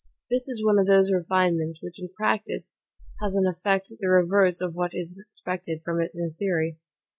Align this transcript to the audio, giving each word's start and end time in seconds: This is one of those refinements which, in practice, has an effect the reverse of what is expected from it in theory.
This 0.31 0.47
is 0.47 0.65
one 0.65 0.79
of 0.79 0.87
those 0.87 1.11
refinements 1.11 1.79
which, 1.83 2.01
in 2.01 2.09
practice, 2.09 2.75
has 3.21 3.35
an 3.35 3.45
effect 3.45 3.93
the 3.99 4.07
reverse 4.09 4.59
of 4.59 4.73
what 4.73 4.95
is 4.95 5.23
expected 5.27 5.83
from 5.83 6.01
it 6.01 6.09
in 6.15 6.33
theory. 6.39 6.79